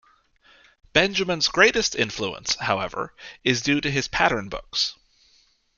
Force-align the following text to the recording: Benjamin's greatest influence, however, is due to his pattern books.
Benjamin's 0.93 1.47
greatest 1.47 1.93
influence, 1.95 2.55
however, 2.55 3.13
is 3.43 3.61
due 3.61 3.79
to 3.81 3.91
his 3.91 4.07
pattern 4.07 4.49
books. 4.49 4.95